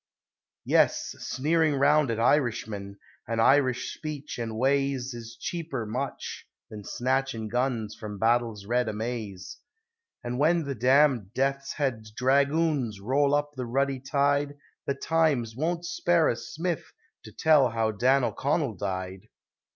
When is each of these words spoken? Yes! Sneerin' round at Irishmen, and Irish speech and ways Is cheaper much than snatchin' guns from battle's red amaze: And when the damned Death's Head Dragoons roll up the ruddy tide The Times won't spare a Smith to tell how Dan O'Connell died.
Yes! 0.65 1.15
Sneerin' 1.19 1.75
round 1.75 2.09
at 2.09 2.19
Irishmen, 2.19 2.97
and 3.27 3.39
Irish 3.39 3.93
speech 3.93 4.39
and 4.39 4.57
ways 4.57 5.13
Is 5.13 5.37
cheaper 5.39 5.85
much 5.85 6.47
than 6.71 6.83
snatchin' 6.83 7.49
guns 7.49 7.93
from 7.93 8.17
battle's 8.17 8.65
red 8.65 8.89
amaze: 8.89 9.59
And 10.23 10.39
when 10.39 10.63
the 10.63 10.73
damned 10.73 11.35
Death's 11.35 11.73
Head 11.73 12.07
Dragoons 12.15 12.99
roll 12.99 13.35
up 13.35 13.51
the 13.53 13.67
ruddy 13.67 13.99
tide 13.99 14.57
The 14.87 14.95
Times 14.95 15.55
won't 15.55 15.85
spare 15.85 16.29
a 16.29 16.35
Smith 16.35 16.93
to 17.23 17.31
tell 17.31 17.69
how 17.69 17.91
Dan 17.91 18.23
O'Connell 18.23 18.73
died. 18.77 19.29